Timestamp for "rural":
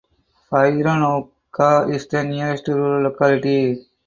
2.69-3.03